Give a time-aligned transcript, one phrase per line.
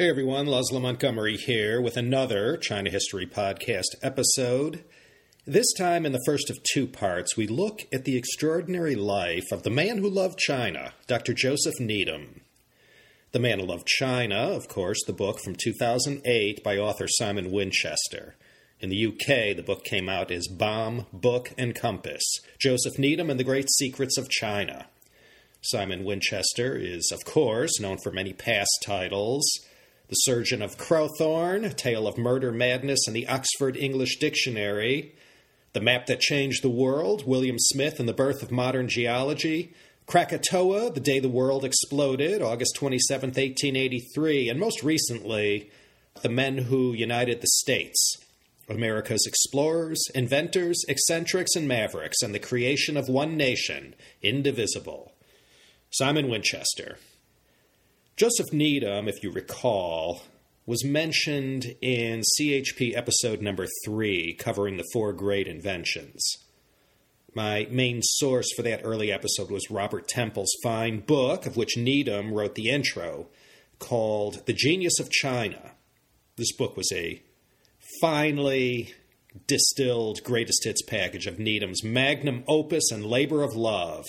[0.00, 4.82] Hey everyone, Laszlo Montgomery here with another China History Podcast episode.
[5.44, 9.62] This time, in the first of two parts, we look at the extraordinary life of
[9.62, 11.34] the man who loved China, Dr.
[11.34, 12.40] Joseph Needham.
[13.32, 18.36] The Man Who Loved China, of course, the book from 2008 by author Simon Winchester.
[18.80, 22.24] In the UK, the book came out as Bomb, Book, and Compass
[22.58, 24.86] Joseph Needham and the Great Secrets of China.
[25.60, 29.44] Simon Winchester is, of course, known for many past titles
[30.10, 35.14] The Surgeon of Crowthorne, A Tale of Murder, Madness, and the Oxford English Dictionary,
[35.72, 39.72] the Map That Changed the World, William Smith and the Birth of Modern Geology,
[40.06, 45.70] Krakatoa, The Day the World Exploded, August 27, 1883, and most recently,
[46.22, 48.16] The Men Who United the States,
[48.68, 55.12] America's explorers, inventors, eccentrics, and mavericks, and the creation of one nation, indivisible.
[55.90, 56.98] Simon Winchester.
[58.20, 60.20] Joseph Needham, if you recall,
[60.66, 66.36] was mentioned in CHP episode number three, covering the four great inventions.
[67.34, 72.34] My main source for that early episode was Robert Temple's fine book, of which Needham
[72.34, 73.28] wrote the intro,
[73.78, 75.70] called The Genius of China.
[76.36, 77.22] This book was a
[78.02, 78.92] finely
[79.46, 84.04] distilled greatest hits package of Needham's magnum opus and labor of love.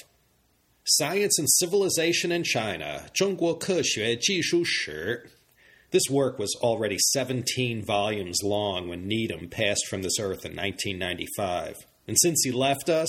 [0.90, 5.30] Science and Civilization in China, 中国科学技术史
[5.90, 11.76] this work was already 17 volumes long when Needham passed from this earth in 1995.
[12.08, 13.08] And since he left us,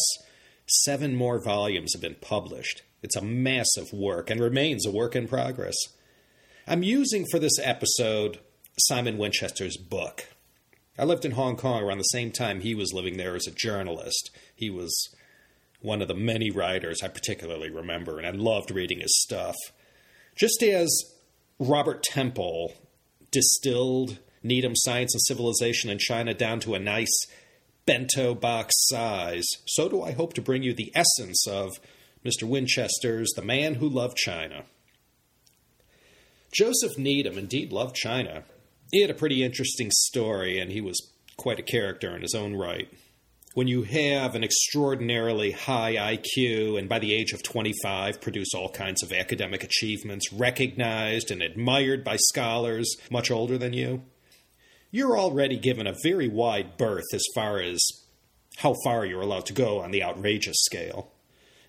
[0.68, 2.84] seven more volumes have been published.
[3.02, 5.76] It's a massive work and remains a work in progress.
[6.68, 8.40] I'm using for this episode
[8.80, 10.26] Simon Winchester's book.
[11.00, 13.52] I lived in Hong Kong around the same time he was living there as a
[13.52, 14.32] journalist.
[14.56, 14.94] He was
[15.83, 19.57] one of the many writers I particularly remember, and I loved reading his stuff.
[20.37, 20.89] Just as
[21.59, 22.73] Robert Temple
[23.31, 27.27] distilled Needham Science and Civilization in China down to a nice
[27.85, 31.73] bento box size, so do I hope to bring you the essence of
[32.25, 32.45] Mr.
[32.45, 34.65] Winchester's The Man Who Loved China.
[36.53, 38.45] Joseph Needham indeed loved China.
[38.93, 42.55] He had a pretty interesting story, and he was quite a character in his own
[42.55, 42.89] right
[43.55, 48.71] when you have an extraordinarily high IQ and by the age of 25 produce all
[48.71, 54.03] kinds of academic achievements recognized and admired by scholars much older than you,
[54.91, 57.79] you're already given a very wide berth as far as
[58.59, 61.13] how far you're allowed to go on the outrageous scale.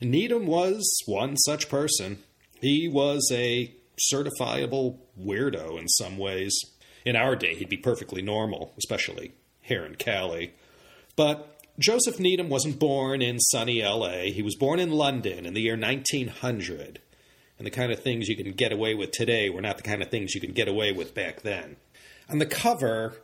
[0.01, 2.19] Needham was one such person.
[2.59, 3.73] He was a
[4.11, 6.57] certifiable weirdo in some ways.
[7.05, 10.53] In our day, he'd be perfectly normal, especially here in Cali.
[11.15, 14.31] But Joseph Needham wasn't born in sunny LA.
[14.31, 16.99] He was born in London in the year 1900.
[17.57, 20.01] And the kind of things you can get away with today were not the kind
[20.03, 21.77] of things you could get away with back then.
[22.29, 23.15] On the cover,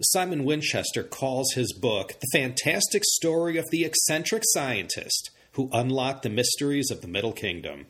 [0.00, 6.30] Simon Winchester calls his book The Fantastic Story of the Eccentric Scientist Who Unlocked the
[6.30, 7.86] Mysteries of the Middle Kingdom.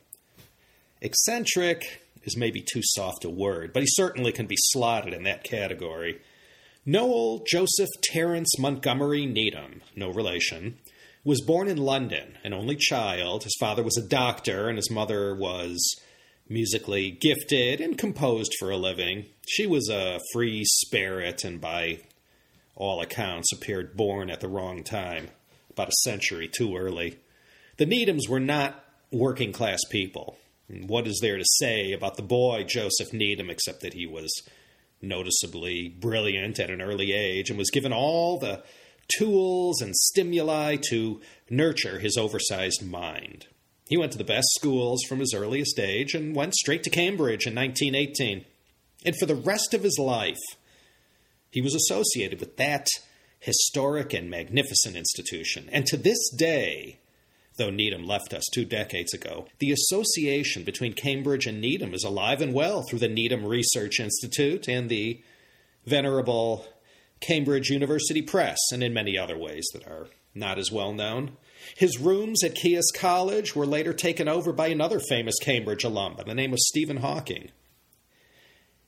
[1.02, 5.44] Eccentric is maybe too soft a word, but he certainly can be slotted in that
[5.44, 6.19] category.
[6.91, 10.78] Noel Joseph Terence Montgomery Needham, no relation,
[11.22, 13.44] was born in London, an only child.
[13.44, 15.78] His father was a doctor, and his mother was
[16.49, 19.26] musically gifted and composed for a living.
[19.47, 21.99] She was a free spirit and, by
[22.75, 25.28] all accounts, appeared born at the wrong time,
[25.69, 27.19] about a century too early.
[27.76, 28.82] The Needhams were not
[29.12, 30.38] working class people.
[30.69, 34.32] what is there to say about the boy Joseph Needham except that he was
[35.00, 38.62] noticeably brilliant at an early age and was given all the
[39.16, 43.47] tools and stimuli to nurture his oversized mind.
[43.88, 47.47] He went to the best schools from his earliest age and went straight to Cambridge
[47.47, 48.44] in 1918.
[49.06, 50.37] And for the rest of his life,
[51.50, 52.87] he was associated with that
[53.41, 55.69] historic and magnificent institution.
[55.72, 56.98] And to this day,
[57.58, 59.46] though Needham left us two decades ago.
[59.58, 64.69] The association between Cambridge and Needham is alive and well through the Needham Research Institute
[64.69, 65.20] and the
[65.84, 66.66] venerable
[67.20, 71.32] Cambridge University Press, and in many other ways that are not as well known.
[71.76, 76.22] His rooms at Caius College were later taken over by another famous Cambridge alum by
[76.22, 77.50] the name of Stephen Hawking.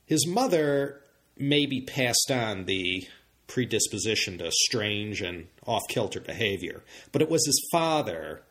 [0.06, 1.02] His mother
[1.36, 3.08] maybe passed on the
[3.46, 8.42] predisposition to strange and off kilter behavior, but it was his father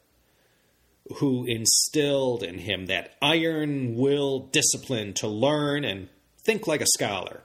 [1.18, 6.08] who instilled in him that iron will discipline to learn and
[6.46, 7.42] think like a scholar.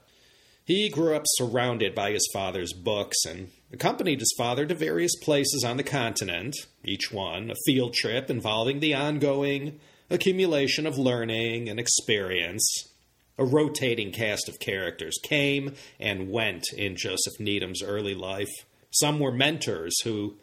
[0.64, 5.62] He grew up surrounded by his father's books and accompanied his father to various places
[5.64, 9.78] on the continent, each one a field trip involving the ongoing
[10.08, 12.88] accumulation of learning and experience.
[13.36, 18.52] A rotating cast of characters came and went in Joseph Needham's early life.
[18.90, 20.36] Some were mentors who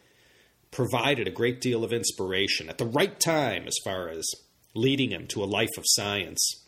[0.72, 4.26] provided a great deal of inspiration at the right time as far as
[4.74, 6.66] leading him to a life of science.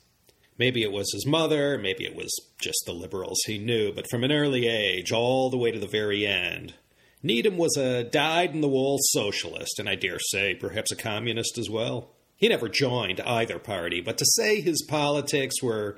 [0.57, 4.23] Maybe it was his mother, maybe it was just the liberals he knew, but from
[4.23, 6.75] an early age all the way to the very end,
[7.23, 11.57] Needham was a dyed in the wool socialist, and I dare say perhaps a communist
[11.57, 12.09] as well.
[12.35, 15.97] He never joined either party, but to say his politics were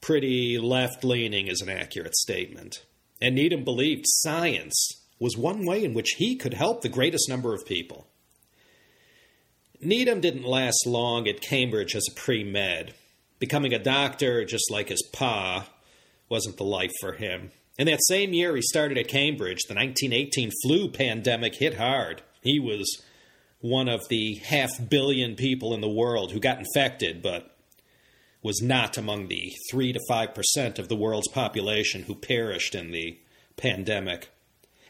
[0.00, 2.84] pretty left leaning is an accurate statement.
[3.22, 7.54] And Needham believed science was one way in which he could help the greatest number
[7.54, 8.06] of people.
[9.80, 12.94] Needham didn't last long at Cambridge as a pre med.
[13.38, 15.68] Becoming a doctor, just like his pa,
[16.28, 17.50] wasn't the life for him.
[17.76, 22.22] In that same year he started at Cambridge, the 1918 flu pandemic hit hard.
[22.40, 23.02] He was
[23.60, 27.56] one of the half billion people in the world who got infected, but
[28.42, 33.18] was not among the 3 to 5% of the world's population who perished in the
[33.56, 34.30] pandemic.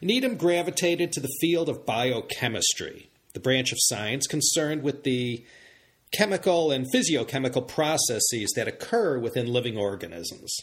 [0.01, 5.45] Needham gravitated to the field of biochemistry, the branch of science concerned with the
[6.11, 10.55] chemical and physiochemical processes that occur within living organisms.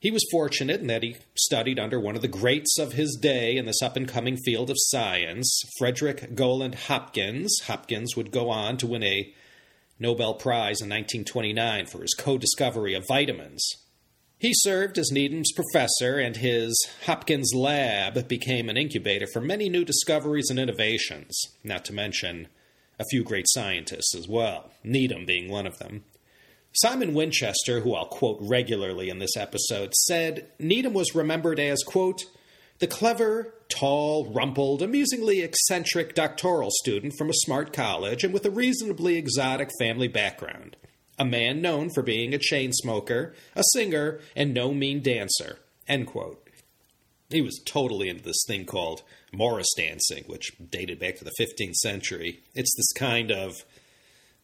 [0.00, 3.56] He was fortunate in that he studied under one of the greats of his day
[3.56, 7.58] in this up and coming field of science, Frederick Gowland Hopkins.
[7.66, 9.32] Hopkins would go on to win a
[9.98, 13.66] Nobel Prize in 1929 for his co discovery of vitamins.
[14.38, 16.76] He served as Needham's professor, and his
[17.06, 22.48] Hopkins lab became an incubator for many new discoveries and innovations, not to mention
[22.98, 26.04] a few great scientists as well, Needham being one of them.
[26.72, 32.24] Simon Winchester, who I'll quote regularly in this episode, said Needham was remembered as, quote,
[32.80, 38.50] the clever, tall, rumpled, amusingly eccentric doctoral student from a smart college and with a
[38.50, 40.76] reasonably exotic family background.
[41.18, 45.58] A man known for being a chain smoker, a singer, and no mean dancer.
[45.86, 46.48] End quote.
[47.30, 49.02] He was totally into this thing called
[49.32, 52.40] Morris dancing, which dated back to the 15th century.
[52.54, 53.54] It's this kind of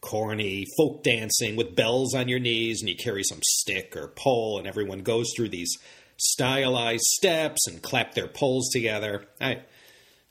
[0.01, 4.57] corny folk dancing with bells on your knees, and you carry some stick or pole,
[4.57, 5.77] and everyone goes through these
[6.17, 9.25] stylized steps and clap their poles together.
[9.39, 9.61] I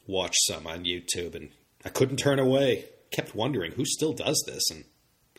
[0.06, 1.50] watched some on YouTube and
[1.84, 2.86] I couldn't turn away.
[3.10, 4.84] Kept wondering who still does this and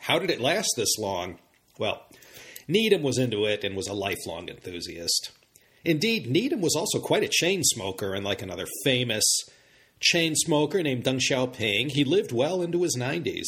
[0.02, 1.38] how did it last this long?
[1.78, 2.06] Well,
[2.68, 5.32] Needham was into it and was a lifelong enthusiast.
[5.86, 9.24] Indeed, Needham was also quite a chain smoker, and like another famous
[10.00, 13.46] chain smoker named Deng Xiaoping, he lived well into his 90s.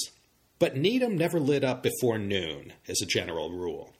[0.59, 3.93] But Needham never lit up before noon, as a general rule.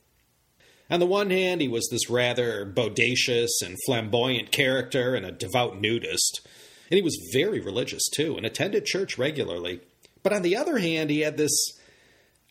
[0.89, 5.81] On the one hand, he was this rather bodacious and flamboyant character and a devout
[5.81, 6.41] nudist,
[6.91, 9.81] and he was very religious too and attended church regularly.
[10.21, 11.51] But on the other hand, he had this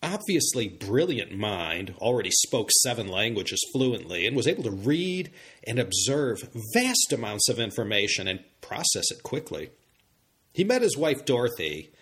[0.02, 5.30] obviously brilliant mind, already spoke seven languages fluently, and was able to read
[5.66, 9.70] and observe vast amounts of information and process it quickly.
[10.52, 11.92] He met his wife Dorothy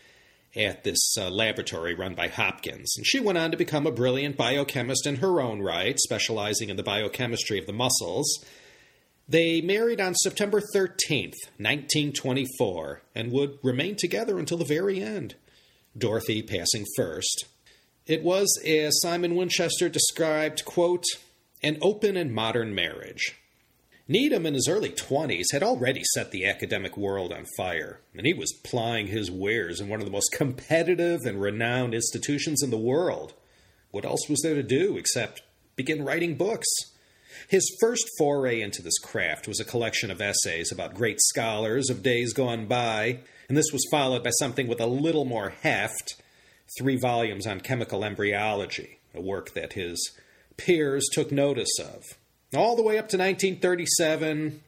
[0.57, 4.37] at this uh, laboratory run by Hopkins, and she went on to become a brilliant
[4.37, 8.45] biochemist in her own right, specializing in the biochemistry of the muscles.
[9.29, 15.37] They married on September 13th, 1924, and would remain together until the very end,
[15.97, 17.45] Dorothy passing first.
[18.07, 21.05] It was, as Simon Winchester described, quote,
[21.63, 23.37] an open and modern marriage.
[24.09, 28.35] Needham, in his early 20s, had already set the academic world on fire, and he
[28.35, 32.79] was plying his wares in one of the most competitive and renowned institutions in the
[32.79, 33.35] world.
[33.93, 35.43] What else was there to do except
[35.77, 36.67] begin writing books?
[37.49, 42.03] His first foray into this craft was a collection of essays about great scholars of
[42.03, 46.21] days gone by, and this was followed by something with a little more heft
[46.79, 50.13] three volumes on chemical embryology, a work that his
[50.57, 52.05] peers took notice of.
[52.55, 54.61] All the way up to 1937,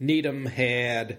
[0.00, 1.18] Needham had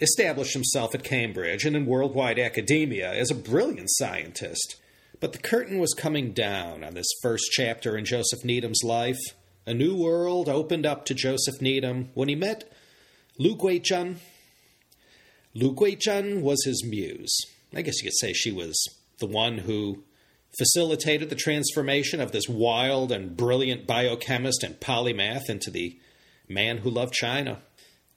[0.00, 4.76] established himself at Cambridge and in worldwide academia as a brilliant scientist.
[5.20, 9.18] But the curtain was coming down on this first chapter in Joseph Needham's life.
[9.66, 12.70] A new world opened up to Joseph Needham when he met
[13.38, 14.16] Lu Guizhen.
[15.54, 17.36] Lu Guizhen was his muse.
[17.74, 18.82] I guess you could say she was
[19.18, 20.02] the one who
[20.58, 25.98] facilitated the transformation of this wild and brilliant biochemist and polymath into the
[26.48, 27.60] man who loved China.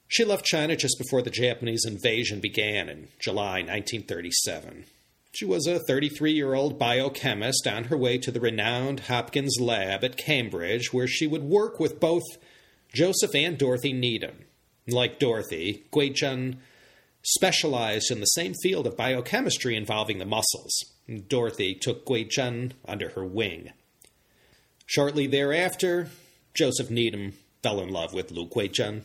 [0.08, 4.84] She left China just before the Japanese invasion began in July 1937.
[5.34, 10.04] She was a 33 year old biochemist on her way to the renowned Hopkins lab
[10.04, 12.24] at Cambridge, where she would work with both
[12.92, 14.44] Joseph and Dorothy Needham.
[14.86, 16.56] Like Dorothy, Guizhen
[17.22, 20.72] specialized in the same field of biochemistry involving the muscles.
[21.28, 23.70] Dorothy took Guizhen under her wing.
[24.86, 26.08] Shortly thereafter,
[26.54, 29.02] Joseph Needham fell in love with Lu Guizhen.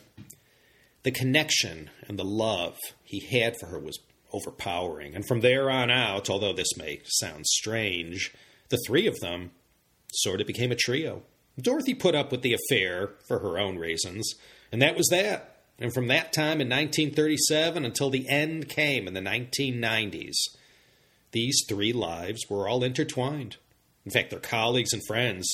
[1.03, 3.99] The connection and the love he had for her was
[4.33, 8.33] overpowering, and from there on out, although this may sound strange,
[8.69, 9.51] the three of them
[10.11, 11.23] sort of became a trio.
[11.59, 14.35] Dorothy put up with the affair for her own reasons,
[14.71, 15.56] and that was that.
[15.79, 20.35] And from that time in 1937 until the end came in the 1990s,
[21.31, 23.57] these three lives were all intertwined.
[24.05, 25.47] In fact, their colleagues and friends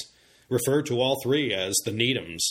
[0.50, 2.42] referred to all three as the Needhams.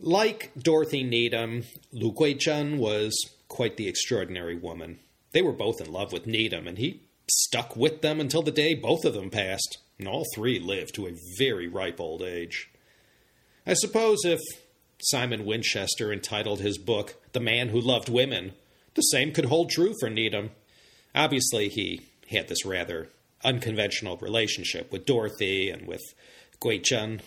[0.00, 3.12] Like Dorothy Needham, Lu Guizhen was
[3.48, 4.98] quite the extraordinary woman.
[5.32, 8.74] They were both in love with Needham, and he stuck with them until the day
[8.74, 12.70] both of them passed, and all three lived to a very ripe old age.
[13.66, 14.40] I suppose if
[15.02, 18.52] Simon Winchester entitled his book The Man Who Loved Women,
[18.94, 20.50] the same could hold true for Needham.
[21.14, 23.08] Obviously, he had this rather
[23.42, 26.02] unconventional relationship with Dorothy and with
[26.60, 27.20] Guizhen.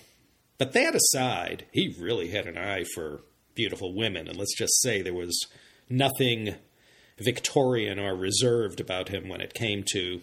[0.57, 3.21] But that aside, he really had an eye for
[3.55, 5.47] beautiful women, and let's just say there was
[5.89, 6.55] nothing
[7.19, 10.21] Victorian or reserved about him when it came to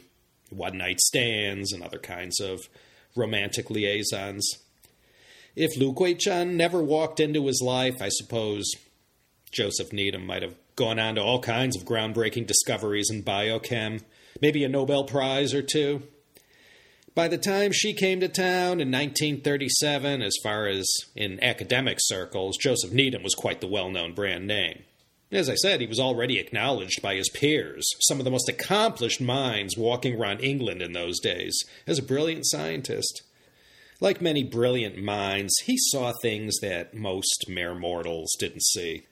[0.50, 2.60] one night stands and other kinds of
[3.16, 4.58] romantic liaisons.
[5.56, 8.70] If Lu Guizhen never walked into his life, I suppose
[9.50, 14.02] Joseph Needham might have gone on to all kinds of groundbreaking discoveries in biochem,
[14.40, 16.02] maybe a Nobel Prize or two.
[17.14, 22.56] By the time she came to town in 1937, as far as in academic circles,
[22.56, 24.84] Joseph Needham was quite the well known brand name.
[25.32, 29.20] As I said, he was already acknowledged by his peers, some of the most accomplished
[29.20, 33.22] minds walking around England in those days, as a brilliant scientist.
[34.02, 39.06] Like many brilliant minds, he saw things that most mere mortals didn't see.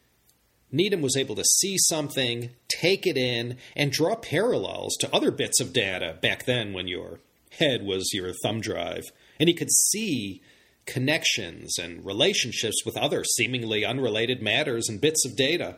[0.73, 5.61] Needham was able to see something, take it in, and draw parallels to other bits
[5.61, 7.21] of data back then when your
[7.59, 9.05] head was your thumb drive.
[9.39, 10.43] And he could see
[10.87, 15.77] connections and relationships with other seemingly unrelated matters and bits of data.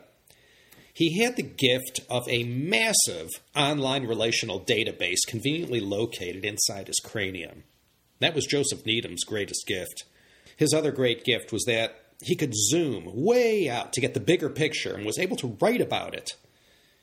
[0.92, 7.64] He had the gift of a massive online relational database conveniently located inside his cranium.
[8.20, 10.04] That was Joseph Needham's greatest gift.
[10.56, 14.50] His other great gift was that he could zoom way out to get the bigger
[14.50, 16.36] picture and was able to write about it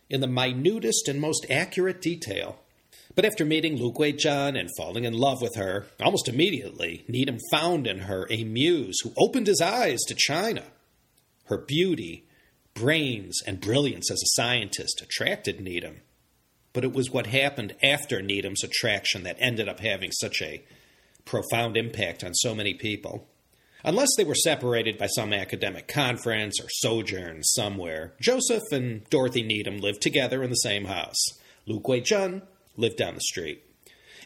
[0.09, 2.59] in the minutest and most accurate detail.
[3.15, 7.88] But after meeting Lu Guizhen and falling in love with her, almost immediately, Needham found
[7.88, 10.63] in her a muse who opened his eyes to China.
[11.45, 12.25] Her beauty,
[12.75, 16.01] brains, and brilliance as a scientist attracted Needham.
[16.74, 20.63] But it was what happened after Needham's attraction that ended up having such a
[21.27, 23.27] profound impact on so many people.
[23.84, 29.77] Unless they were separated by some academic conference or sojourn somewhere, Joseph and Dorothy Needham
[29.77, 31.24] lived together in the same house.
[31.67, 32.41] Lu Guizhen
[32.75, 33.63] lived down the street.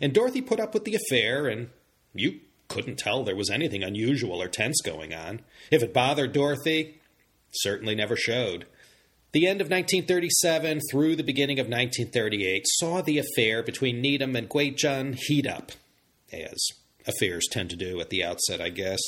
[0.01, 1.69] And Dorothy put up with the affair, and
[2.13, 2.39] you
[2.69, 5.41] couldn't tell there was anything unusual or tense going on.
[5.69, 7.01] If it bothered Dorothy,
[7.51, 8.65] certainly never showed.
[9.33, 14.49] The end of 1937 through the beginning of 1938 saw the affair between Needham and
[14.49, 15.71] Guizhen heat up,
[16.33, 16.57] as
[17.07, 18.99] affairs tend to do at the outset, I guess.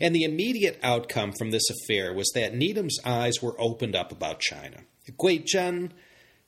[0.00, 4.40] And the immediate outcome from this affair was that Needham's eyes were opened up about
[4.40, 4.82] China.
[5.18, 5.90] Guizhen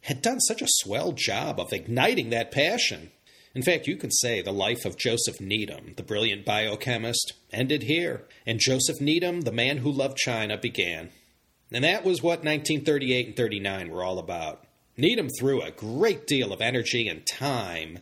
[0.03, 3.11] had done such a swell job of igniting that passion.
[3.55, 8.25] In fact, you can say the life of Joseph Needham, the brilliant biochemist, ended here,
[8.47, 11.11] and Joseph Needham, the man who loved China, began.
[11.73, 14.65] And that was what 1938 and 39 were all about.
[14.97, 17.99] Needham threw a great deal of energy and time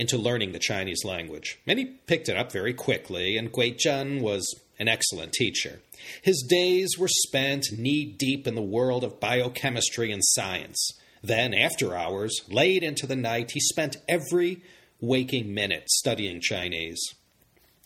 [0.00, 1.58] into learning the Chinese language.
[1.66, 4.42] And he picked it up very quickly, and Guizhen was
[4.78, 5.80] an excellent teacher.
[6.22, 10.94] His days were spent knee deep in the world of biochemistry and science.
[11.22, 14.62] Then, after hours, late into the night, he spent every
[15.02, 17.02] waking minute studying Chinese.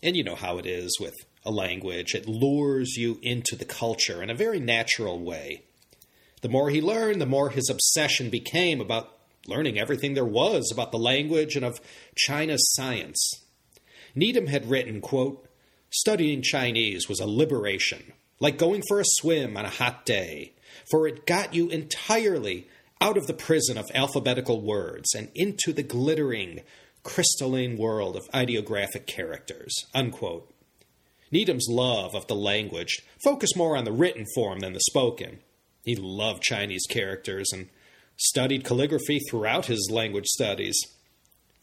[0.00, 4.22] And you know how it is with a language, it lures you into the culture
[4.22, 5.64] in a very natural way.
[6.42, 9.10] The more he learned, the more his obsession became about
[9.46, 11.80] learning everything there was about the language and of
[12.16, 13.42] China's science.
[14.14, 15.46] Needham had written, quote,
[15.90, 20.54] Studying Chinese was a liberation, like going for a swim on a hot day,
[20.90, 22.68] for it got you entirely
[23.00, 26.60] out of the prison of alphabetical words and into the glittering,
[27.02, 29.74] crystalline world of ideographic characters.
[29.94, 30.52] Unquote.
[31.30, 35.40] Needham's love of the language focused more on the written form than the spoken.
[35.84, 37.68] He loved Chinese characters and
[38.16, 40.78] studied calligraphy throughout his language studies.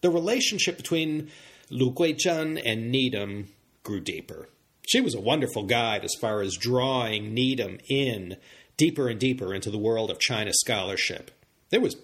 [0.02, 1.30] The relationship between
[1.70, 3.50] Lu Guizhen and Needham
[3.84, 4.50] grew deeper.
[4.88, 8.38] She was a wonderful guide as far as drawing Needham in
[8.78, 11.32] deeper and deeper into the world of China scholarship.
[11.70, 11.96] There was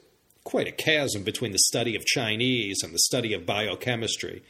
[0.44, 4.44] quite a chasm between the study of Chinese and the study of biochemistry.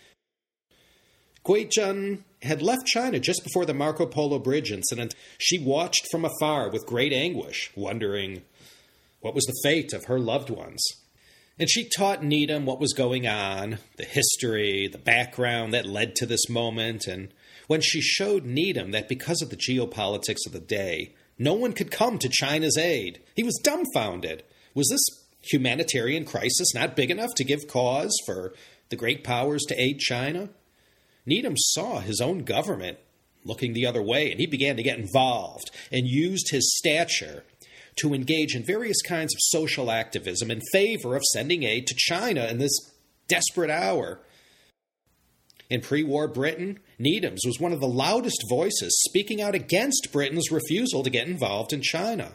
[1.43, 5.15] Guizhen had left China just before the Marco Polo Bridge incident.
[5.39, 8.43] She watched from afar with great anguish, wondering
[9.21, 10.81] what was the fate of her loved ones.
[11.59, 16.27] And she taught Needham what was going on, the history, the background that led to
[16.27, 17.07] this moment.
[17.07, 17.29] And
[17.65, 21.91] when she showed Needham that because of the geopolitics of the day, no one could
[21.91, 24.43] come to China's aid, he was dumbfounded.
[24.75, 28.53] Was this humanitarian crisis not big enough to give cause for
[28.89, 30.49] the great powers to aid China?
[31.25, 32.99] Needham saw his own government
[33.43, 37.43] looking the other way, and he began to get involved and used his stature
[37.97, 42.45] to engage in various kinds of social activism in favor of sending aid to China
[42.45, 42.91] in this
[43.27, 44.19] desperate hour.
[45.69, 50.51] In pre war Britain, Needham's was one of the loudest voices speaking out against Britain's
[50.51, 52.33] refusal to get involved in China.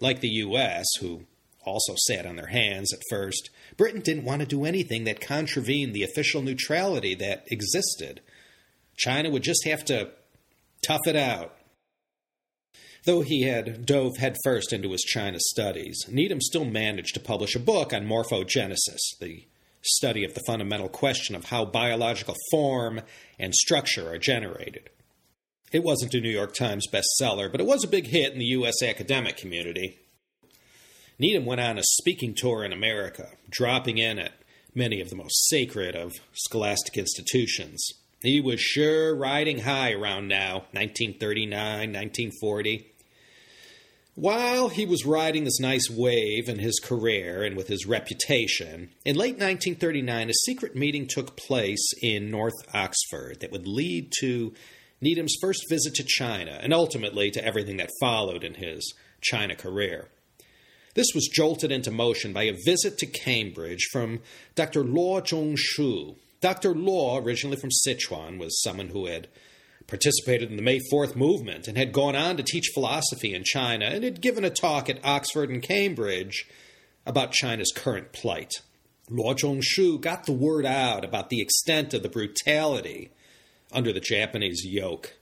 [0.00, 1.24] Like the U.S., who
[1.66, 5.94] also sat on their hands at first, Britain didn't want to do anything that contravened
[5.94, 8.20] the official neutrality that existed.
[8.96, 10.10] China would just have to
[10.86, 11.56] tough it out.
[13.06, 17.60] Though he had dove headfirst into his China studies, Needham still managed to publish a
[17.60, 19.44] book on morphogenesis, the
[19.82, 23.02] study of the fundamental question of how biological form
[23.38, 24.88] and structure are generated.
[25.70, 28.46] It wasn't a New York Times bestseller, but it was a big hit in the
[28.46, 28.82] U.S.
[28.82, 29.98] academic community.
[31.18, 34.32] Needham went on a speaking tour in America, dropping in at
[34.74, 37.86] many of the most sacred of scholastic institutions.
[38.22, 42.93] He was sure riding high around now, 1939, 1940.
[44.16, 49.16] While he was riding this nice wave in his career and with his reputation, in
[49.16, 54.54] late 1939 a secret meeting took place in North Oxford that would lead to
[55.00, 60.06] Needham's first visit to China and ultimately to everything that followed in his China career.
[60.94, 64.20] This was jolted into motion by a visit to Cambridge from
[64.54, 64.84] Dr.
[64.84, 66.14] Luo Zhongshu.
[66.40, 66.72] Dr.
[66.72, 69.26] Luo, originally from Sichuan, was someone who had
[69.86, 73.86] participated in the May 4th movement, and had gone on to teach philosophy in China,
[73.86, 76.46] and had given a talk at Oxford and Cambridge
[77.06, 78.52] about China's current plight.
[79.10, 83.10] Luo Zhongshu got the word out about the extent of the brutality
[83.72, 85.14] under the Japanese yoke.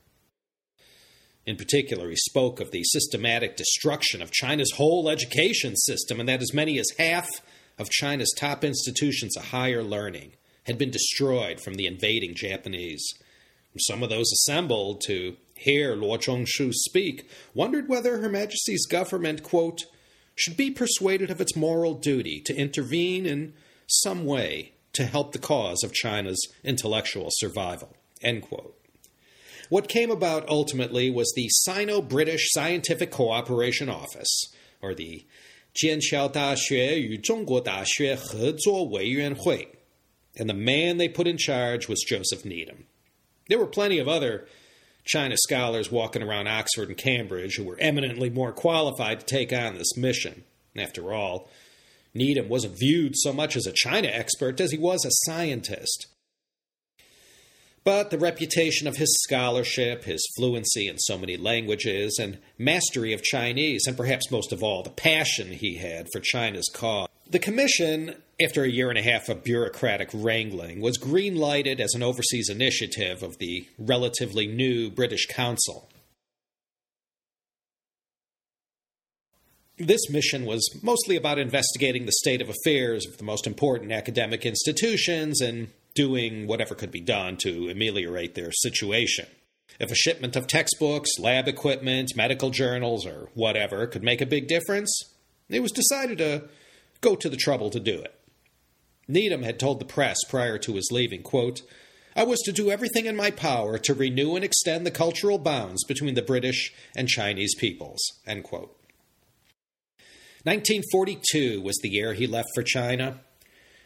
[1.44, 6.42] In particular, he spoke of the systematic destruction of China's whole education system, and that
[6.42, 7.28] as many as half
[7.78, 13.04] of China's top institutions of higher learning had been destroyed from the invading Japanese.
[13.78, 19.84] Some of those assembled to hear Luo Zhongshu speak wondered whether Her Majesty's government, quote,
[20.34, 23.54] should be persuaded of its moral duty to intervene in
[23.86, 28.78] some way to help the cause of China's intellectual survival, end quote.
[29.68, 35.24] What came about ultimately was the Sino British Scientific Cooperation Office, or the
[35.74, 39.64] Jianqiao Daxue Yu Zhongguo Daxue Hezuo Weiyuan Hui.
[40.36, 42.84] And the man they put in charge was Joseph Needham.
[43.48, 44.46] There were plenty of other
[45.04, 49.76] China scholars walking around Oxford and Cambridge who were eminently more qualified to take on
[49.76, 50.44] this mission.
[50.76, 51.50] After all,
[52.14, 56.06] Needham wasn't viewed so much as a China expert as he was a scientist.
[57.84, 63.22] But the reputation of his scholarship, his fluency in so many languages, and mastery of
[63.22, 67.08] Chinese, and perhaps most of all, the passion he had for China's cause.
[67.28, 71.94] The commission, after a year and a half of bureaucratic wrangling, was green lighted as
[71.94, 75.88] an overseas initiative of the relatively new British Council.
[79.78, 84.46] This mission was mostly about investigating the state of affairs of the most important academic
[84.46, 89.26] institutions and doing whatever could be done to ameliorate their situation.
[89.78, 94.46] If a shipment of textbooks, lab equipment, medical journals, or whatever could make a big
[94.46, 94.90] difference,
[95.48, 96.44] it was decided to
[97.00, 98.18] go to the trouble to do it.
[99.08, 101.62] Needham had told the press prior to his leaving, quote,
[102.14, 105.82] I was to do everything in my power to renew and extend the cultural bounds
[105.84, 108.02] between the British and Chinese peoples.
[108.26, 108.76] End quote.
[110.44, 113.20] 1942 was the year he left for China.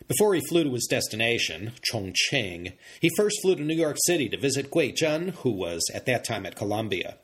[0.09, 4.39] Before he flew to his destination, Chongqing, he first flew to New York City to
[4.39, 7.17] visit Guizhen, who was at that time at Columbia.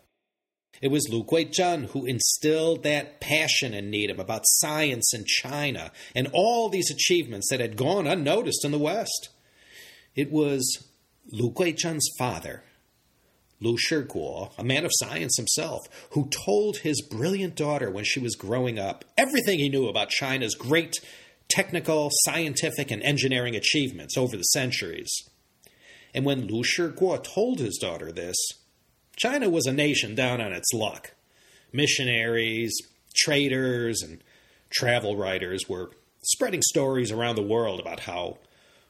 [0.80, 6.28] It was Lu Guizhen who instilled that passion in Needham about science in China and
[6.32, 9.28] all these achievements that had gone unnoticed in the West.
[10.16, 10.84] It was
[11.30, 12.64] Lu Guizhen's father,
[13.60, 18.34] Lu Shiguo, a man of science himself, who told his brilliant daughter when she was
[18.34, 20.98] growing up everything he knew about China's great
[21.52, 25.12] technical, scientific, and engineering achievements over the centuries.
[26.14, 28.36] And when Lu Shiguo told his daughter this,
[29.16, 31.12] China was a nation down on its luck.
[31.72, 32.72] Missionaries,
[33.14, 34.22] traders, and
[34.70, 35.90] travel writers were
[36.24, 38.38] spreading stories around the world about how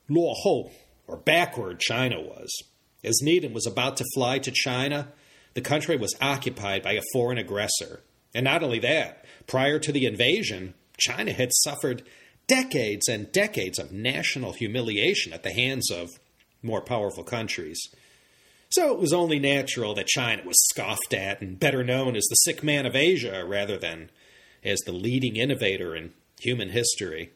[0.09, 0.71] luoho,
[1.07, 2.51] or backward, China was.
[3.05, 5.09] As Needham was about to fly to China,
[5.55, 8.03] the country was occupied by a foreign aggressor.
[8.35, 12.03] And not only that, prior to the invasion, China had suffered
[12.47, 16.11] decades and decades of national humiliation at the hands of
[16.63, 17.81] more powerful countries.
[18.71, 22.37] So it was only natural that China was scoffed at and better known as the
[22.37, 24.11] sick man of Asia rather than
[24.65, 27.33] as the leading innovator in human history.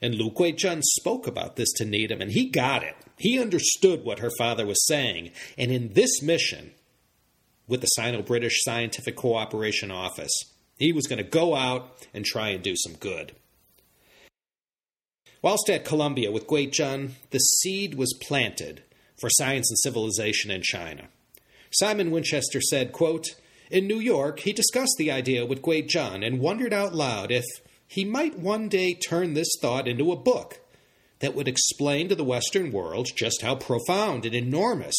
[0.00, 2.94] And Lu Guizhen spoke about this to Needham, and he got it.
[3.16, 5.30] He understood what her father was saying.
[5.56, 6.72] And in this mission,
[7.66, 10.32] with the Sino British Scientific Cooperation Office,
[10.78, 13.34] he was going to go out and try and do some good.
[15.42, 18.82] Whilst at Columbia with Guizhen, the seed was planted
[19.16, 21.08] for science and civilization in China.
[21.70, 23.34] Simon Winchester said, quote,
[23.70, 27.44] In New York, he discussed the idea with Guizhen and wondered out loud if
[27.86, 30.60] he might one day turn this thought into a book
[31.20, 34.94] that would explain to the Western world just how profound and enormous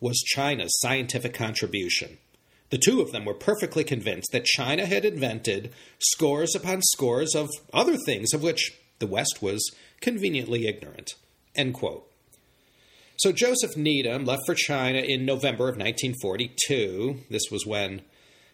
[0.00, 2.18] was China's scientific contribution.
[2.70, 7.48] The two of them were perfectly convinced that China had invented scores upon scores of
[7.72, 11.14] other things of which the West was conveniently ignorant.
[13.16, 17.24] So Joseph Needham left for China in November of 1942.
[17.28, 18.02] This was when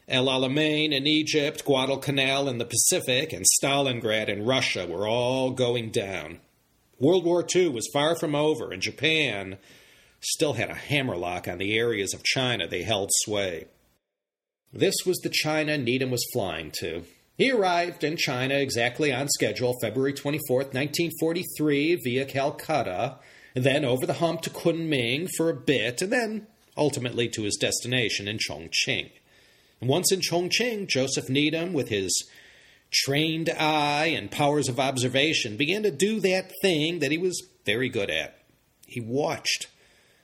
[0.09, 5.91] El Alamein in Egypt, Guadalcanal in the Pacific, and Stalingrad in Russia were all going
[5.91, 6.41] down.
[6.99, 9.59] World War II was far from over, and Japan
[10.21, 13.67] still had a hammerlock on the areas of China they held sway.
[14.73, 17.05] This was the China Needham was flying to.
[17.37, 23.19] He arrived in China exactly on schedule February 24, 1943, via Calcutta,
[23.55, 26.47] and then over the hump to Kunming for a bit, and then
[26.79, 29.11] ultimately to his destination in Chongqing.
[29.81, 32.11] And once in Chongqing, Joseph Needham, with his
[32.91, 37.91] trained eye and powers of observation, began to do that thing that he was very
[37.91, 38.39] good at.
[38.87, 39.67] He watched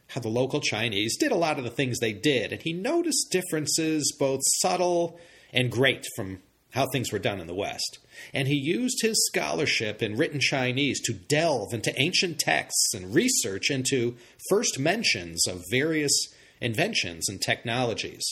[0.08, 3.30] how the local Chinese did a lot of the things they did, and he noticed
[3.30, 5.18] differences, both subtle
[5.52, 6.38] and great, from
[6.72, 7.98] how things were done in the West
[8.32, 13.70] and he used his scholarship in written Chinese to delve into ancient texts and research
[13.70, 14.16] into
[14.48, 16.12] first mentions of various
[16.60, 18.24] inventions and technologies.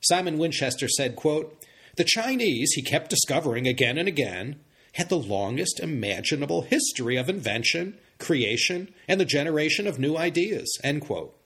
[0.00, 1.56] Simon Winchester said, quote,
[1.96, 4.60] The Chinese, he kept discovering again and again,
[4.92, 10.78] had the longest imaginable history of invention, creation, and the generation of new ideas.
[10.84, 11.36] End quote.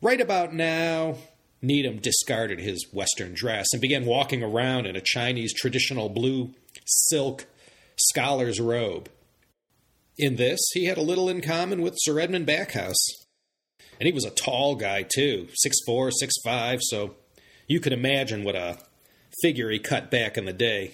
[0.00, 1.16] Right about now,
[1.60, 6.54] Needham discarded his Western dress and began walking around in a Chinese traditional blue
[6.86, 7.46] silk
[7.96, 9.08] scholar's robe.
[10.16, 13.08] In this, he had a little in common with Sir Edmund Backhouse.
[14.00, 16.80] And he was a tall guy, too, six four, six five.
[16.82, 17.16] so
[17.66, 18.78] you could imagine what a
[19.42, 20.92] figure he cut back in the day.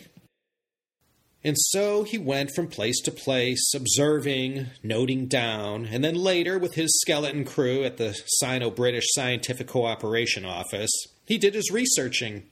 [1.44, 6.74] And so he went from place to place, observing, noting down, and then later, with
[6.74, 10.90] his skeleton crew at the Sino British Scientific Cooperation Office,
[11.26, 12.44] he did his researching.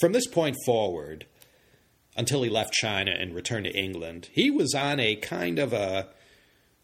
[0.00, 1.24] From this point forward,
[2.14, 6.08] until he left China and returned to England, he was on a kind of a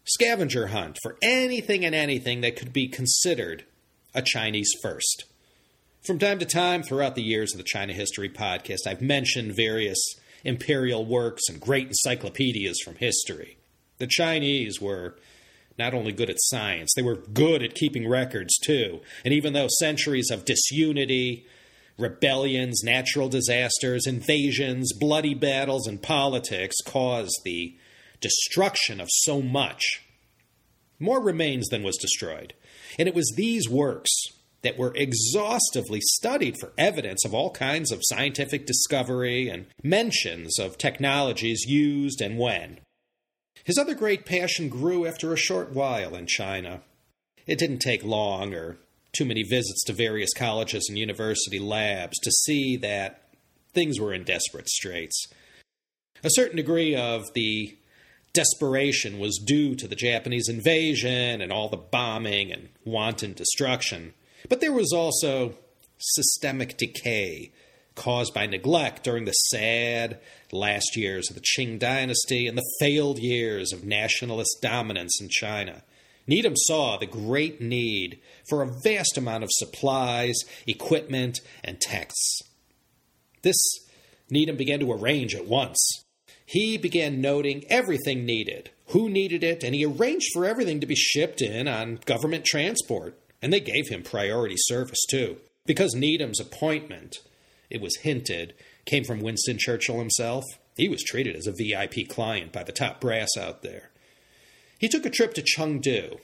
[0.05, 3.63] scavenger hunt for anything and anything that could be considered
[4.15, 5.25] a Chinese first.
[6.03, 9.99] From time to time throughout the years of the China History podcast, I've mentioned various
[10.43, 13.57] imperial works and great encyclopedias from history.
[13.97, 15.15] The Chinese were
[15.77, 19.01] not only good at science, they were good at keeping records too.
[19.23, 21.45] And even though centuries of disunity,
[21.97, 27.75] rebellions, natural disasters, invasions, bloody battles, and politics caused the
[28.19, 30.03] destruction of so much,
[30.99, 32.53] more remains than was destroyed.
[32.99, 34.11] And it was these works
[34.63, 40.77] that were exhaustively studied for evidence of all kinds of scientific discovery and mentions of
[40.77, 42.79] technologies used and when.
[43.63, 46.81] His other great passion grew after a short while in China.
[47.45, 48.77] It didn't take long or
[49.13, 53.29] too many visits to various colleges and university labs to see that
[53.73, 55.27] things were in desperate straits.
[56.23, 57.77] A certain degree of the
[58.33, 64.13] desperation was due to the Japanese invasion and all the bombing and wanton destruction.
[64.49, 65.55] But there was also
[65.97, 67.51] systemic decay
[67.95, 70.19] caused by neglect during the sad
[70.51, 75.83] last years of the Qing dynasty and the failed years of nationalist dominance in China.
[76.27, 80.35] Needham saw the great need for a vast amount of supplies,
[80.67, 82.41] equipment, and texts.
[83.41, 83.57] This
[84.29, 86.05] Needham began to arrange at once.
[86.45, 90.95] He began noting everything needed, who needed it, and he arranged for everything to be
[90.95, 93.17] shipped in on government transport.
[93.41, 95.37] And they gave him priority service, too.
[95.65, 97.17] Because Needham's appointment,
[97.69, 98.53] it was hinted,
[98.85, 100.43] came from Winston Churchill himself,
[100.77, 103.91] he was treated as a VIP client by the top brass out there.
[104.79, 106.19] He took a trip to Chengdu,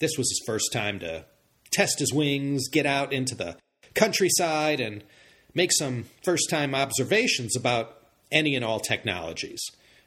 [0.00, 1.26] This was his first time to
[1.70, 3.56] test his wings, get out into the
[3.94, 5.04] countryside, and
[5.54, 7.96] make some first time observations about
[8.32, 9.60] any and all technologies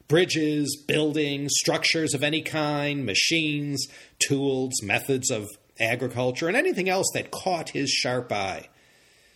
[0.10, 5.48] bridges, buildings, structures of any kind, machines, tools, methods of
[5.80, 8.70] agriculture, and anything else that caught his sharp eye.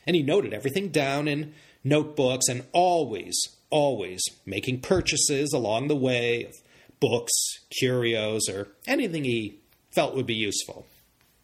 [0.06, 1.54] And he noted everything down in
[1.84, 3.36] notebooks and always,
[3.70, 6.54] always making purchases along the way of
[7.00, 7.32] books,
[7.70, 9.60] curios, or anything he
[9.92, 10.86] felt would be useful.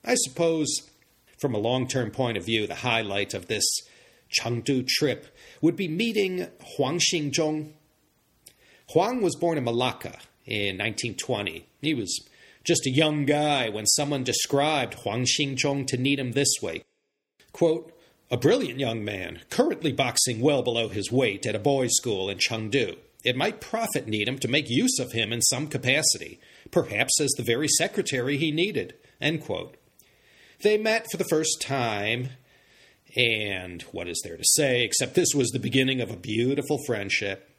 [0.03, 0.89] I suppose,
[1.39, 3.65] from a long term point of view, the highlight of this
[4.31, 7.73] Chengdu trip would be meeting Huang Xingzhong.
[8.91, 11.67] Huang was born in Malacca in 1920.
[11.81, 12.27] He was
[12.69, 16.83] just a young guy when someone described Huang Xingzhong to Needham this way
[17.51, 17.91] quote,
[18.29, 22.37] A brilliant young man, currently boxing well below his weight at a boys' school in
[22.37, 22.95] Chengdu.
[23.23, 27.43] It might profit Needham to make use of him in some capacity, perhaps as the
[27.43, 28.93] very secretary he needed.
[30.61, 32.29] They met for the first time,
[33.17, 37.49] and what is there to say except this was the beginning of a beautiful friendship?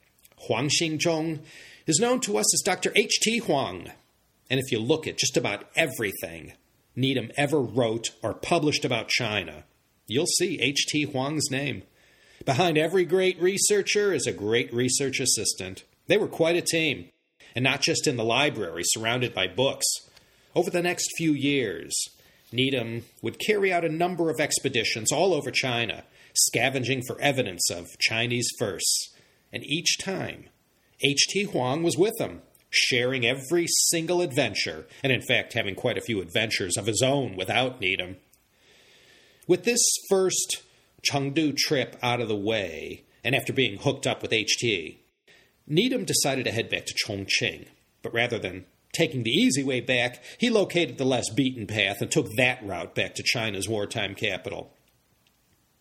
[0.46, 1.40] Huang Xingzhong
[1.88, 2.92] is known to us as Dr.
[2.94, 3.38] H.T.
[3.38, 3.90] Huang,
[4.51, 6.55] and if you look at just about everything
[6.97, 9.65] Needham ever wrote or published about China,
[10.07, 11.05] you'll see H.T.
[11.05, 11.85] Huang's name.
[12.45, 15.85] Behind every great researcher is a great research assistant.
[16.09, 17.11] They were quite a team,
[17.55, 19.87] and not just in the library surrounded by books.
[20.55, 21.95] Over the next few years,
[22.51, 26.03] Needham would carry out a number of expeditions all over China,
[26.35, 29.15] scavenging for evidence of Chinese verse.
[29.53, 30.47] And each time,
[31.03, 31.45] H.T.
[31.45, 36.21] Huang was with him, sharing every single adventure, and in fact having quite a few
[36.21, 38.17] adventures of his own without Needham.
[39.47, 40.63] With this first
[41.03, 44.97] Chengdu trip out of the way, and after being hooked up with HT,
[45.67, 47.67] Needham decided to head back to Chongqing.
[48.03, 52.11] But rather than taking the easy way back, he located the less beaten path and
[52.11, 54.73] took that route back to China's wartime capital.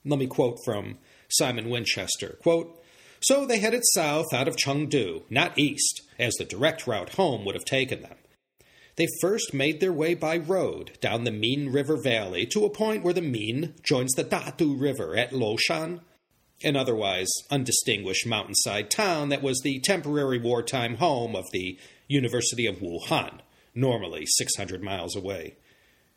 [0.06, 0.98] Let me quote from
[1.30, 2.38] Simon Winchester.
[2.42, 2.79] Quote,
[3.22, 7.56] so they headed south out of Chengdu, not east, as the direct route home would
[7.56, 8.16] have taken them.
[8.96, 13.04] They first made their way by road down the Min River Valley to a point
[13.04, 16.02] where the Min joins the Dadu River at Loshan,
[16.64, 21.78] an otherwise undistinguished mountainside town that was the temporary wartime home of the
[22.10, 23.40] University of Wuhan,
[23.74, 25.56] normally 600 miles away.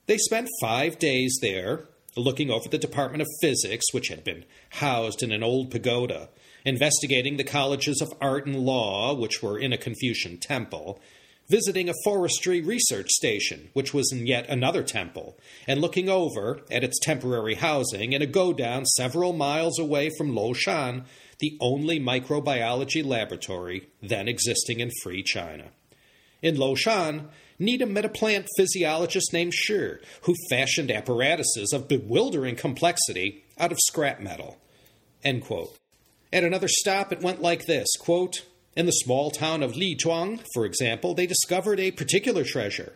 [0.07, 1.85] They spent five days there,
[2.17, 6.31] looking over the Department of Physics, which had been housed in an old pagoda,
[6.64, 11.01] investigating the colleges of art and law, which were in a Confucian temple,
[11.48, 16.85] visiting a forestry research station, which was in yet another temple, and looking over at
[16.85, 21.05] its temporary housing in a go down several miles away from Loshan,
[21.40, 25.64] the only microbiology laboratory then existing in free China.
[26.40, 33.44] In Loshan, Needham met a plant physiologist named Shi, who fashioned apparatuses of bewildering complexity
[33.59, 34.59] out of scrap metal.
[35.22, 35.79] End quote.
[36.33, 40.64] At another stop, it went like this quote, In the small town of Lichuang, for
[40.64, 42.95] example, they discovered a particular treasure.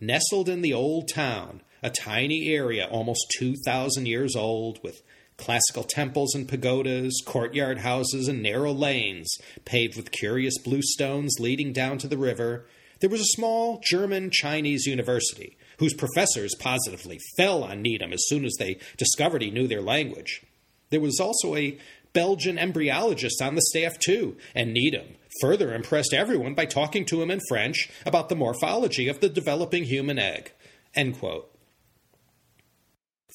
[0.00, 5.02] Nestled in the old town, a tiny area almost 2,000 years old, with
[5.36, 9.28] classical temples and pagodas, courtyard houses, and narrow lanes
[9.66, 12.66] paved with curious blue stones leading down to the river,
[13.00, 18.46] there was a small German Chinese university whose professors positively fell on Needham as soon
[18.46, 20.42] as they discovered he knew their language.
[20.90, 21.78] There was also a
[22.12, 27.30] Belgian embryologist on the staff too, and Needham further impressed everyone by talking to him
[27.30, 30.52] in French about the morphology of the developing human egg.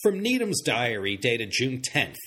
[0.01, 2.17] From Needham's diary dated June 10th,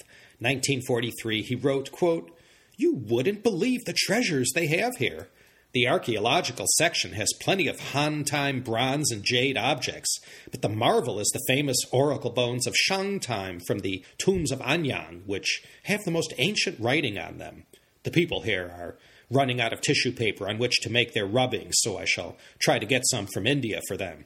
[0.40, 2.30] 1943, he wrote, quote,
[2.76, 5.28] You wouldn't believe the treasures they have here.
[5.72, 10.18] The archaeological section has plenty of Han time bronze and jade objects,
[10.50, 14.60] but the marvel is the famous oracle bones of Shang time from the tombs of
[14.60, 17.64] Anyang, which have the most ancient writing on them.
[18.04, 18.96] The people here are
[19.30, 22.78] running out of tissue paper on which to make their rubbings, so I shall try
[22.78, 24.24] to get some from India for them.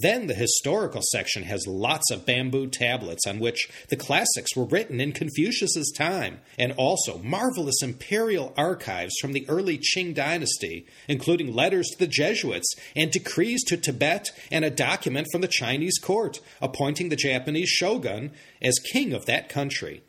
[0.00, 5.00] Then the historical section has lots of bamboo tablets on which the classics were written
[5.00, 11.88] in Confucius's time, and also marvelous imperial archives from the early Qing dynasty, including letters
[11.88, 17.08] to the Jesuits and decrees to Tibet and a document from the Chinese court appointing
[17.08, 18.30] the Japanese shogun
[18.62, 20.02] as king of that country.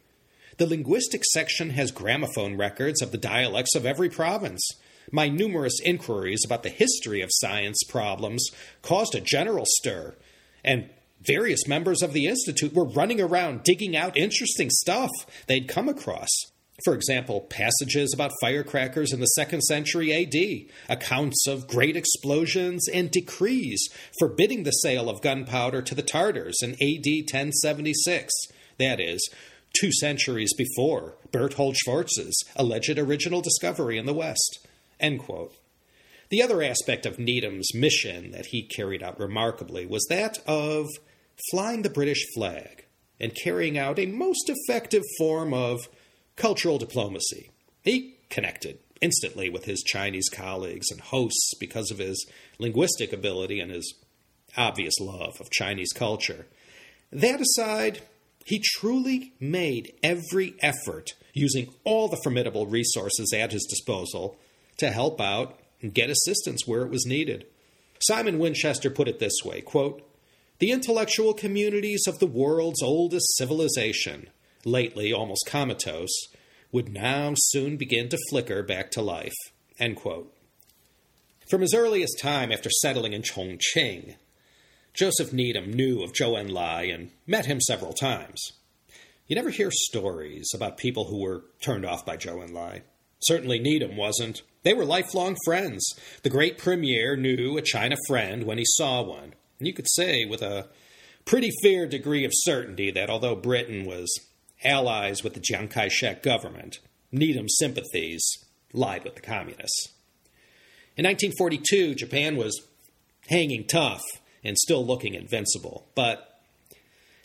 [0.57, 4.61] The linguistic section has gramophone records of the dialects of every province.
[5.11, 8.47] My numerous inquiries about the history of science problems
[8.81, 10.15] caused a general stir,
[10.63, 10.89] and
[11.21, 15.09] various members of the Institute were running around digging out interesting stuff
[15.47, 16.29] they'd come across.
[16.85, 23.11] For example, passages about firecrackers in the second century AD, accounts of great explosions, and
[23.11, 28.31] decrees forbidding the sale of gunpowder to the Tartars in AD 1076.
[28.77, 29.29] That is,
[29.77, 34.59] two centuries before Berthold Schwarz's alleged original discovery in the West.
[36.29, 40.87] The other aspect of Needham's mission that he carried out remarkably was that of
[41.51, 42.85] flying the British flag
[43.19, 45.89] and carrying out a most effective form of
[46.35, 47.51] cultural diplomacy.
[47.81, 52.25] He connected instantly with his Chinese colleagues and hosts because of his
[52.59, 53.95] linguistic ability and his
[54.57, 56.47] obvious love of Chinese culture.
[57.11, 58.01] That aside,
[58.45, 64.37] he truly made every effort, using all the formidable resources at his disposal,
[64.79, 67.45] to help out and get assistance where it was needed.
[68.01, 70.01] Simon Winchester put it this way quote,
[70.59, 74.29] The intellectual communities of the world's oldest civilization
[74.65, 76.27] lately almost comatose,
[76.71, 79.35] would now soon begin to flicker back to life.
[81.49, 84.15] From his earliest time after settling in Chongqing,
[84.93, 88.51] Joseph Needham knew of Zhou Enlai and met him several times.
[89.27, 92.81] You never hear stories about people who were turned off by Zhou Enlai.
[93.21, 94.41] Certainly Needham wasn't.
[94.69, 95.83] They were lifelong friends.
[96.21, 99.33] The great premier knew a China friend when he saw one.
[99.57, 100.67] And you could say with a
[101.25, 104.07] pretty fair degree of certainty that although Britain was
[104.63, 106.77] allies with the Chiang Kai shek government.
[107.11, 108.23] Needham's sympathies
[108.71, 109.89] lied with the communists.
[110.95, 112.61] In 1942, Japan was
[113.27, 114.03] hanging tough
[114.43, 115.87] and still looking invincible.
[115.95, 116.41] But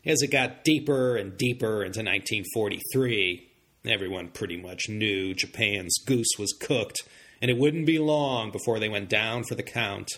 [0.07, 3.51] as it got deeper and deeper into 1943,
[3.85, 7.03] everyone pretty much knew Japan's goose was cooked,
[7.45, 10.13] and it wouldn't be long before they went down for the count.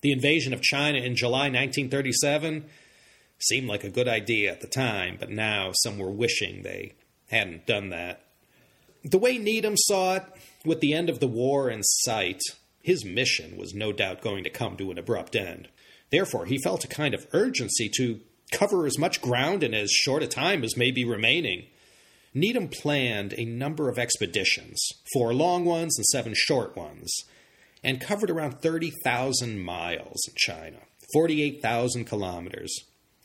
[0.00, 2.66] The invasion of China in July 1937
[3.40, 6.92] Seemed like a good idea at the time, but now some were wishing they
[7.30, 8.20] hadn't done that.
[9.02, 10.24] The way Needham saw it,
[10.64, 12.40] with the end of the war in sight,
[12.80, 15.66] his mission was no doubt going to come to an abrupt end.
[16.10, 18.20] Therefore, he felt a kind of urgency to
[18.52, 21.66] cover as much ground in as short a time as may be remaining.
[22.34, 27.10] Needham planned a number of expeditions, four long ones and seven short ones,
[27.82, 30.78] and covered around 30,000 miles in China,
[31.12, 32.74] 48,000 kilometers.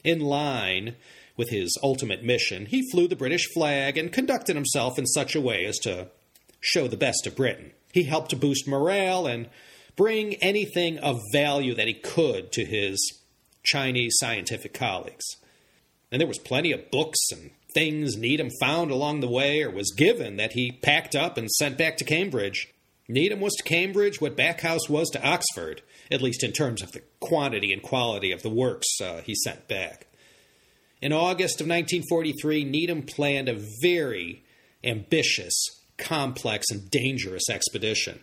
[0.04, 0.96] In line
[1.36, 5.42] with his ultimate mission, he flew the British flag and conducted himself in such a
[5.42, 6.10] way as to
[6.60, 7.72] show the best of Britain.
[7.92, 9.50] He helped to boost morale and
[9.96, 13.20] bring anything of value that he could to his
[13.63, 15.26] Chinese scientific colleagues.
[16.12, 19.94] And there was plenty of books and things Needham found along the way or was
[19.96, 22.74] given that he packed up and sent back to Cambridge.
[23.08, 27.02] Needham was to Cambridge what Backhouse was to Oxford, at least in terms of the
[27.20, 30.08] quantity and quality of the works uh, he sent back.
[31.02, 34.44] In August of 1943, Needham planned a very
[34.84, 35.54] ambitious,
[35.98, 38.22] complex, and dangerous expedition.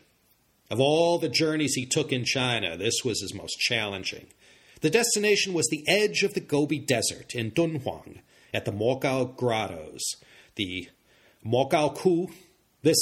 [0.71, 4.29] Of all the journeys he took in China, this was his most challenging.
[4.81, 8.21] The destination was the edge of the Gobi Desert in Dunhuang
[8.53, 10.03] at the Mogao Grottos.
[10.57, 10.89] The
[11.45, 12.29] Mogao Ku,
[12.83, 12.99] this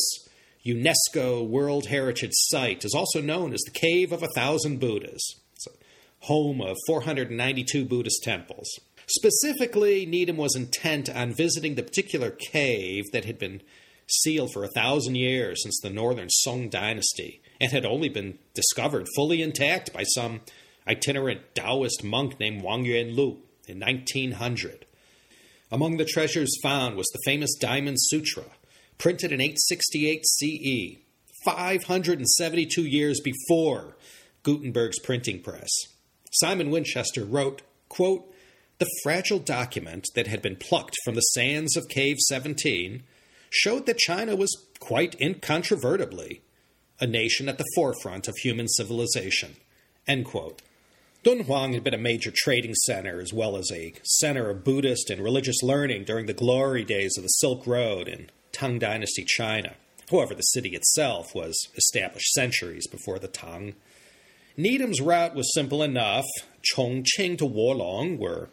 [0.65, 5.37] UNESCO World Heritage Site is also known as the Cave of a Thousand Buddhas.
[5.55, 8.69] It's a home of 492 Buddhist temples.
[9.07, 13.63] Specifically, Needham was intent on visiting the particular cave that had been
[14.07, 19.07] sealed for a thousand years since the northern Song dynasty and had only been discovered
[19.17, 20.41] fully intact by some
[20.87, 24.87] itinerant Taoist monk named Wang Yuanlu in 1900.
[25.71, 28.45] Among the treasures found was the famous Diamond Sutra,
[28.97, 30.97] printed in 868 CE,
[31.45, 33.97] 572 years before
[34.43, 35.69] Gutenberg's printing press.
[36.33, 38.33] Simon Winchester wrote, quote,
[38.79, 43.03] The fragile document that had been plucked from the sands of Cave 17
[43.51, 46.43] showed that China was quite incontrovertibly
[47.01, 49.57] a nation at the forefront of human civilization.
[50.07, 50.63] End quote.
[51.25, 55.21] Dunhuang had been a major trading center as well as a center of Buddhist and
[55.21, 59.75] religious learning during the glory days of the Silk Road in Tang Dynasty China.
[60.11, 63.75] However, the city itself was established centuries before the Tang.
[64.57, 66.25] Needham's route was simple enough.
[66.75, 68.49] Chongqing to Wolong, where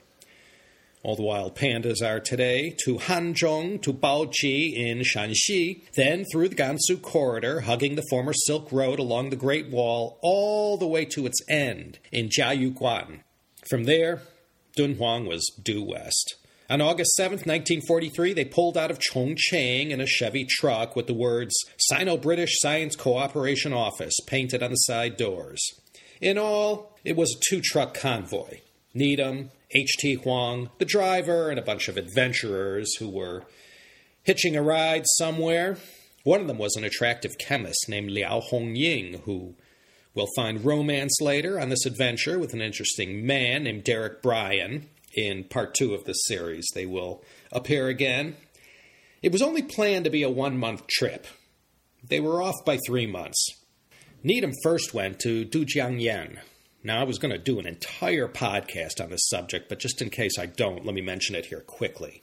[1.06, 6.56] all the wild pandas are today, to Hanzhong to Baoji in Shanxi, then through the
[6.56, 11.28] Gansu corridor, hugging the former Silk Road along the Great Wall, all the way to
[11.28, 13.20] its end in Jiayuguan.
[13.70, 14.24] From there,
[14.76, 16.38] Dunhuang was due west.
[16.72, 21.14] On August 7, 1943, they pulled out of Chongqing in a Chevy truck with the
[21.14, 25.62] words Sino British Science Cooperation Office painted on the side doors.
[26.20, 28.62] In all, it was a two truck convoy.
[28.96, 30.16] Needham, H.T.
[30.16, 33.44] Huang, the driver, and a bunch of adventurers who were
[34.24, 35.78] hitching a ride somewhere.
[36.24, 39.56] One of them was an attractive chemist named Liao Hongying, who
[40.14, 44.90] will find romance later on this adventure with an interesting man named Derek Bryan.
[45.14, 48.36] In part two of this series, they will appear again.
[49.22, 51.28] It was only planned to be a one month trip.
[52.04, 53.48] They were off by three months.
[54.24, 56.40] Needham first went to Dujiangyan.
[56.86, 60.12] Now, I was going to do an entire podcast on this subject, but just in
[60.12, 62.22] case I don't, let me mention it here quickly.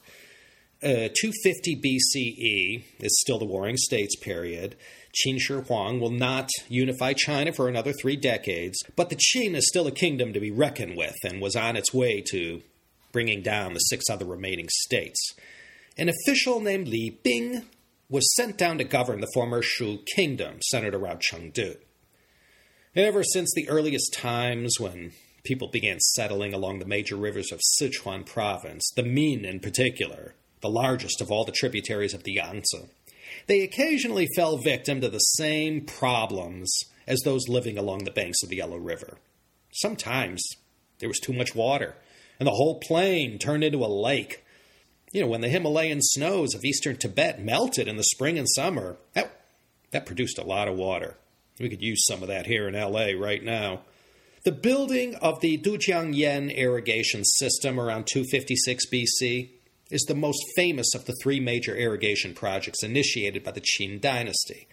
[0.80, 4.76] Uh, 250 BCE is still the Warring States period.
[5.12, 9.66] Qin Shi Huang will not unify China for another three decades, but the Qin is
[9.66, 12.62] still a kingdom to be reckoned with and was on its way to
[13.10, 15.34] bringing down the six other remaining states.
[15.98, 17.64] An official named Li Bing
[18.08, 21.78] was sent down to govern the former Shu kingdom centered around Chengdu.
[22.94, 25.12] Ever since the earliest times when
[25.44, 30.68] people began settling along the major rivers of Sichuan province, the Min in particular, the
[30.68, 32.90] largest of all the tributaries of the Yangtze.
[33.46, 36.70] They occasionally fell victim to the same problems
[37.06, 39.16] as those living along the banks of the Yellow River.
[39.72, 40.42] Sometimes
[40.98, 41.96] there was too much water,
[42.38, 44.44] and the whole plain turned into a lake.
[45.14, 48.98] You know, when the Himalayan snows of eastern Tibet melted in the spring and summer,
[49.14, 49.40] that,
[49.92, 51.16] that produced a lot of water.
[51.58, 53.82] We could use some of that here in LA right now.
[54.44, 59.50] The building of the Dujiangyan irrigation system around 256 BC
[59.90, 64.66] is the most famous of the three major irrigation projects initiated by the Qin dynasty.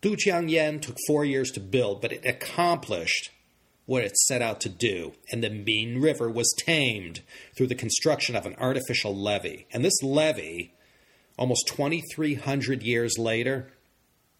[0.00, 3.30] Dujiangyan took four years to build, but it accomplished
[3.86, 7.22] what it set out to do, and the Min River was tamed
[7.56, 9.66] through the construction of an artificial levee.
[9.72, 10.74] And this levee,
[11.38, 13.72] almost 2,300 years later,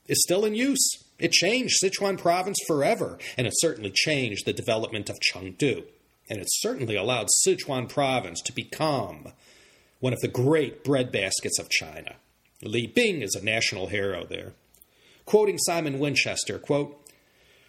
[0.07, 1.05] is still in use.
[1.19, 5.85] It changed Sichuan province forever, and it certainly changed the development of Chengdu.
[6.29, 9.33] And it certainly allowed Sichuan province to become
[10.01, 12.17] one of the great breadbaskets of China.
[12.63, 14.53] Li Bing is a national hero there.
[15.25, 17.01] Quoting Simon Winchester, quote,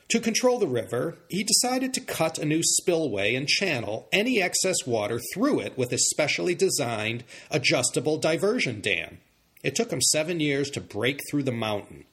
[0.09, 4.85] to control the river, he decided to cut a new spillway and channel any excess
[4.85, 9.17] water through it with a specially designed adjustable diversion dam.
[9.63, 12.05] It took him seven years to break through the mountain.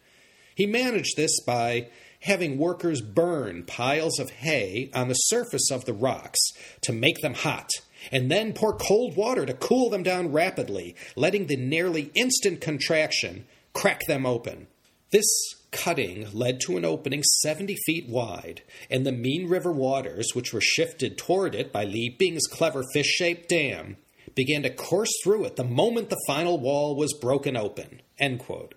[0.54, 1.88] He managed this by
[2.20, 6.40] having workers burn piles of hay on the surface of the rocks
[6.82, 7.70] to make them hot
[8.12, 13.46] and then pour cold water to cool them down rapidly, letting the nearly instant contraction
[13.72, 14.66] crack them open.
[15.10, 15.26] This
[15.70, 20.60] cutting led to an opening 70 feet wide, and the Min River waters, which were
[20.60, 23.96] shifted toward it by Li Bing's clever fish shaped dam,
[24.34, 28.00] began to course through it the moment the final wall was broken open.
[28.18, 28.74] End quote.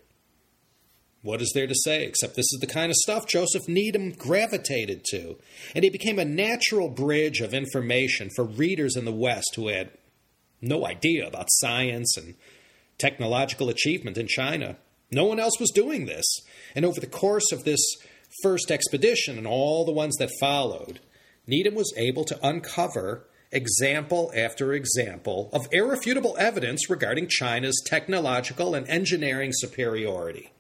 [1.23, 5.03] What is there to say except this is the kind of stuff Joseph Needham gravitated
[5.11, 5.37] to,
[5.75, 9.91] and he became a natural bridge of information for readers in the West who had
[10.61, 12.35] no idea about science and
[12.97, 14.77] technological achievement in China.
[15.11, 16.25] No one else was doing this.
[16.75, 17.81] And over the course of this
[18.43, 20.99] first expedition and all the ones that followed,
[21.45, 28.87] Needham was able to uncover example after example of irrefutable evidence regarding China's technological and
[28.89, 30.51] engineering superiority.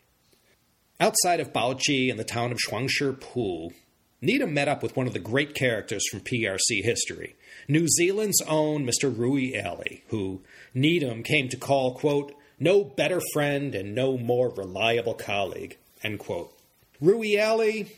[0.99, 3.71] Outside of Baoji and the town of Zhuangshi
[4.19, 7.35] Needham met up with one of the great characters from PRC history,
[7.67, 9.13] New Zealand's own Mr.
[9.13, 10.41] Rewi Alley, who
[10.73, 16.51] Needham came to call, quote, no better friend and no more reliable colleague, end quote.
[16.99, 17.91] Rewi Alley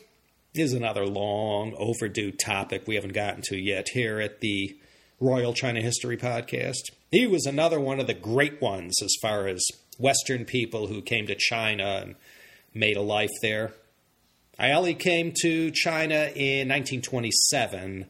[0.54, 4.76] is another long overdue topic we haven't gotten to yet here at the
[5.20, 6.90] Royal China History Podcast.
[7.10, 9.64] He was another one of the great ones as far as
[9.98, 12.14] Western people who came to China and
[12.74, 13.72] made a life there.
[14.58, 18.06] Alley came to China in 1927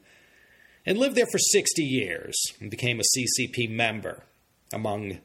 [0.84, 4.24] and lived there for 60 years and became a CCP member.
[4.72, 5.18] Among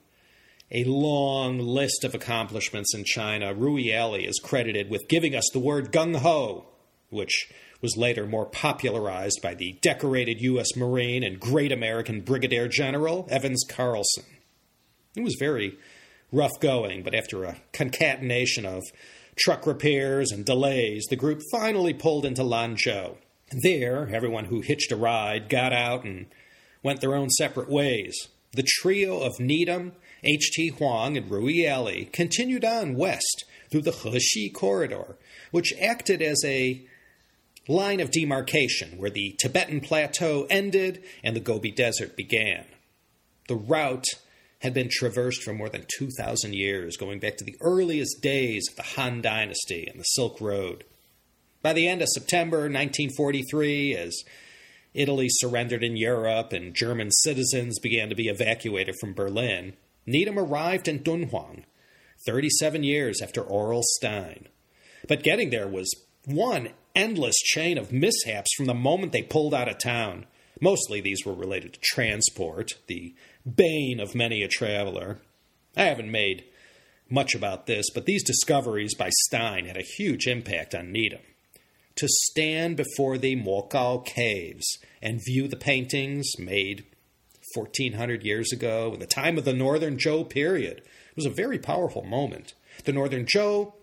[0.71, 5.59] a long list of accomplishments in China, Rewi Alley is credited with giving us the
[5.59, 6.65] word gung ho,
[7.09, 10.75] which was later more popularized by the decorated U.S.
[10.75, 14.25] Marine and great American Brigadier General Evans Carlson.
[15.15, 15.77] It was very
[16.31, 18.83] rough going, but after a concatenation of
[19.37, 23.17] truck repairs and delays, the group finally pulled into Lanzhou.
[23.51, 26.27] There, everyone who hitched a ride got out and
[26.81, 28.27] went their own separate ways.
[28.53, 30.69] The trio of Needham, H.T.
[30.69, 35.17] Huang, and Rewi Alley continued on west through the Hexi corridor,
[35.51, 36.85] which acted as a
[37.67, 42.65] line of demarcation where the Tibetan plateau ended and the Gobi Desert began.
[43.47, 44.05] The route
[44.65, 48.75] had been traversed for more than 2,000 years, going back to the earliest days of
[48.75, 50.83] the Han Dynasty and the Silk Road.
[51.61, 54.23] By the end of September 1943, as
[54.95, 59.73] Italy surrendered in Europe and German citizens began to be evacuated from Berlin,
[60.07, 61.65] Needham arrived in Dunhuang
[62.25, 64.47] 37 years after Aurel Stein.
[65.07, 65.93] But getting there was
[66.25, 70.25] one endless chain of mishaps from the moment they pulled out of town.
[70.59, 73.13] Mostly these were related to transport, the
[73.45, 75.19] bane of many a traveler.
[75.75, 76.45] I haven't made
[77.09, 81.21] much about this, but these discoveries by Stein had a huge impact on Needham.
[81.97, 84.65] To stand before the Mogao caves
[85.01, 86.85] and view the paintings made
[87.53, 90.81] 1400 years ago, in the time of the Northern Zhou period,
[91.15, 92.53] was a very powerful moment.
[92.83, 93.73] The Northern Zhou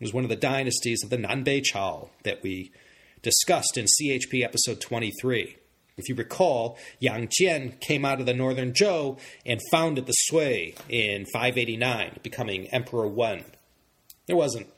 [0.00, 2.72] was one of the dynasties of the Nanbei Chao that we
[3.22, 5.56] discussed in CHP episode 23.
[5.96, 10.74] If you recall, Yang Jian came out of the northern Zhou and founded the Sui
[10.88, 13.44] in 589, becoming Emperor Wen.
[14.26, 14.68] There wasn't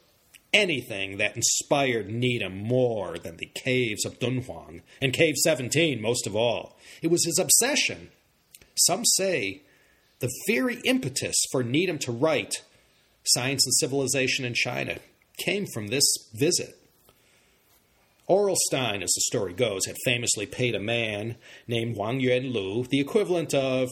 [0.52, 6.36] anything that inspired Needham more than the caves of Dunhuang, and Cave 17 most of
[6.36, 6.78] all.
[7.02, 8.10] It was his obsession.
[8.74, 9.62] Some say
[10.20, 12.62] the very impetus for Needham to write
[13.24, 14.98] Science and Civilization in China
[15.38, 16.04] came from this
[16.34, 16.78] visit.
[18.28, 21.36] Aurel Stein, as the story goes, had famously paid a man
[21.68, 23.88] named Wang Yuanlu the equivalent of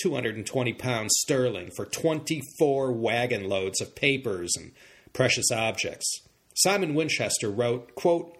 [0.00, 4.72] 220 pounds sterling for 24 wagon loads of papers and
[5.12, 6.20] precious objects.
[6.56, 8.36] Simon Winchester wrote, quote,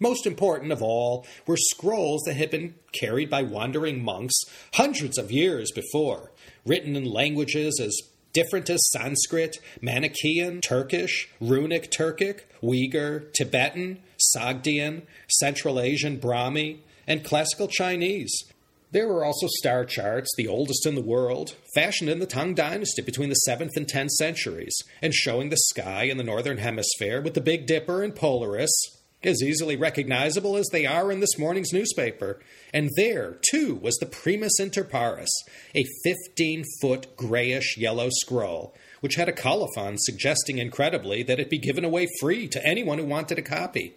[0.00, 4.34] most important of all were scrolls that had been carried by wandering monks
[4.74, 6.32] hundreds of years before,
[6.64, 7.94] written in languages as
[8.32, 13.98] different as Sanskrit, Manichaean, Turkish, Runic Turkic, Uyghur, Tibetan,
[14.34, 18.44] Sogdian, Central Asian Brahmi, and Classical Chinese.
[18.92, 23.02] There were also star charts, the oldest in the world, fashioned in the Tang Dynasty
[23.02, 27.34] between the 7th and 10th centuries, and showing the sky in the northern hemisphere with
[27.34, 32.40] the Big Dipper and Polaris, as easily recognizable as they are in this morning's newspaper.
[32.72, 35.30] And there, too, was the Primus Inter Pares,
[35.74, 41.58] a 15 foot grayish yellow scroll, which had a colophon suggesting incredibly that it be
[41.58, 43.94] given away free to anyone who wanted a copy,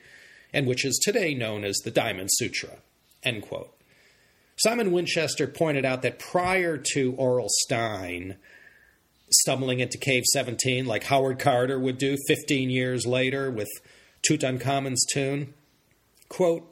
[0.54, 2.78] and which is today known as the Diamond Sutra.
[4.58, 8.38] Simon Winchester pointed out that prior to Aurel Stein
[9.32, 13.70] stumbling into Cave 17, like Howard Carter would do 15 years later with
[14.28, 15.54] Tutankhamun's tomb,
[16.30, 16.70] quote,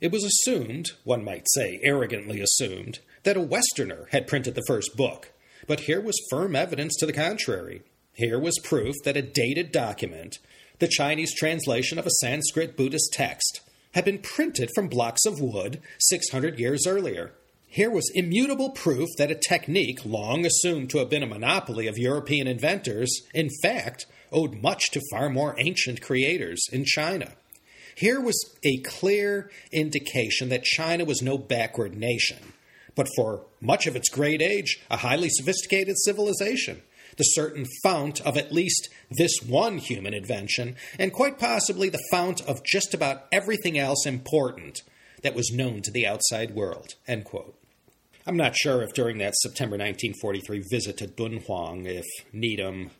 [0.00, 4.96] it was assumed, one might say arrogantly assumed, that a Westerner had printed the first
[4.96, 5.32] book,
[5.66, 7.82] but here was firm evidence to the contrary.
[8.14, 10.38] Here was proof that a dated document,
[10.78, 13.60] the Chinese translation of a Sanskrit Buddhist text,
[13.92, 17.32] had been printed from blocks of wood 600 years earlier.
[17.66, 21.98] Here was immutable proof that a technique long assumed to have been a monopoly of
[21.98, 27.32] European inventors, in fact, owed much to far more ancient creators in China.
[27.94, 32.38] Here was a clear indication that China was no backward nation,
[32.94, 36.82] but for much of its great age, a highly sophisticated civilization,
[37.16, 42.40] the certain fount of at least this one human invention, and quite possibly the fount
[42.42, 44.82] of just about everything else important
[45.22, 46.94] that was known to the outside world.
[47.06, 47.56] End quote.
[48.26, 52.90] I'm not sure if during that September 1943 visit to Dunhuang, if Needham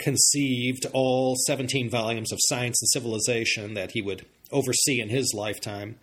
[0.00, 5.96] conceived all 17 volumes of Science and Civilization that he would oversee in his lifetime.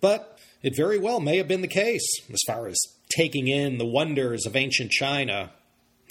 [0.00, 2.06] But it very well may have been the case.
[2.30, 2.78] As far as
[3.08, 5.52] taking in the wonders of ancient China,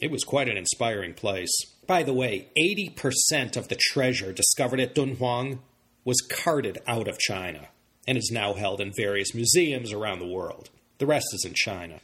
[0.02, 1.54] it was quite an inspiring place.
[1.86, 5.60] By the way, 80% of the treasure discovered at Dunhuang
[6.06, 7.68] was carted out of China
[8.08, 10.70] and is now held in various museums around the world.
[10.98, 12.00] The rest is in China.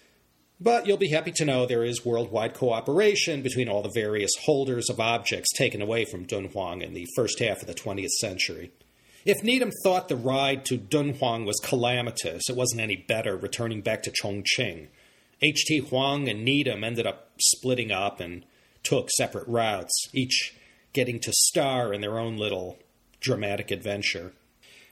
[0.62, 4.89] But you'll be happy to know there is worldwide cooperation between all the various holders
[4.89, 8.72] of objects taken away from Dunhuang in the first half of the 20th century.
[9.26, 14.03] If Needham thought the ride to Dunhuang was calamitous, it wasn't any better returning back
[14.03, 14.88] to Chongqing.
[15.41, 15.78] H.T.
[15.80, 18.45] Huang and Needham ended up splitting up and
[18.84, 20.55] took separate routes, each
[20.91, 22.78] getting to star in their own little
[23.22, 24.34] dramatic adventure.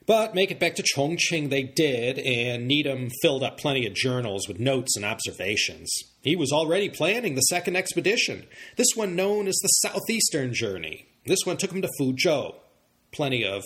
[0.07, 4.47] But make it back to Chongqing they did, and Needham filled up plenty of journals
[4.47, 5.93] with notes and observations.
[6.21, 8.47] He was already planning the second expedition,
[8.77, 11.07] this one known as the Southeastern Journey.
[11.25, 12.55] This one took him to Fuzhou.
[13.11, 13.63] Plenty of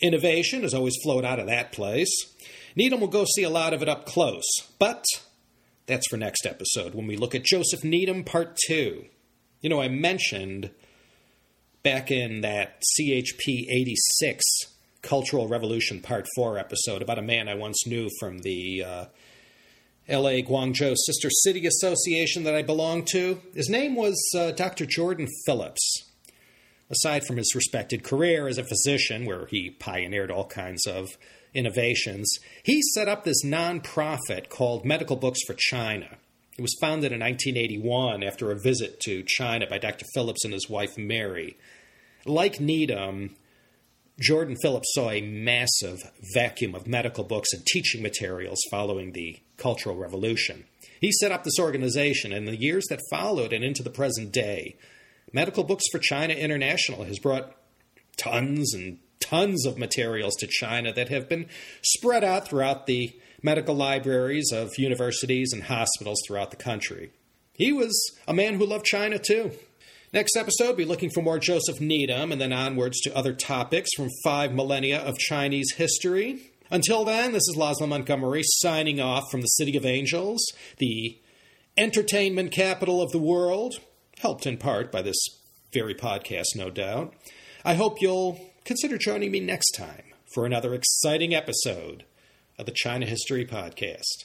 [0.00, 2.10] innovation has always flowed out of that place.
[2.74, 4.46] Needham will go see a lot of it up close,
[4.78, 5.04] but
[5.84, 9.04] that's for next episode when we look at Joseph Needham Part 2.
[9.60, 10.70] You know, I mentioned
[11.82, 14.42] back in that CHP 86
[15.06, 19.04] Cultural Revolution Part 4 episode about a man I once knew from the uh,
[20.08, 23.40] LA Guangzhou Sister City Association that I belonged to.
[23.54, 24.84] His name was uh, Dr.
[24.84, 26.02] Jordan Phillips.
[26.90, 31.08] Aside from his respected career as a physician, where he pioneered all kinds of
[31.54, 32.28] innovations,
[32.64, 36.16] he set up this nonprofit called Medical Books for China.
[36.58, 40.04] It was founded in 1981 after a visit to China by Dr.
[40.14, 41.56] Phillips and his wife Mary.
[42.24, 43.36] Like Needham,
[44.18, 45.98] Jordan Phillips saw a massive
[46.32, 50.64] vacuum of medical books and teaching materials following the Cultural Revolution.
[51.00, 54.32] He set up this organization, and in the years that followed and into the present
[54.32, 54.76] day,
[55.32, 57.54] Medical Books for China International has brought
[58.16, 61.46] tons and tons of materials to China that have been
[61.82, 63.12] spread out throughout the
[63.42, 67.10] medical libraries of universities and hospitals throughout the country.
[67.52, 69.52] He was a man who loved China too.
[70.16, 73.90] Next episode, we'll be looking for more Joseph Needham and then onwards to other topics
[73.94, 76.52] from five millennia of Chinese history.
[76.70, 80.42] Until then, this is Laszlo Montgomery signing off from the City of Angels,
[80.78, 81.18] the
[81.76, 83.74] entertainment capital of the world,
[84.20, 85.22] helped in part by this
[85.74, 87.12] very podcast, no doubt.
[87.62, 92.06] I hope you'll consider joining me next time for another exciting episode
[92.58, 94.24] of the China History Podcast.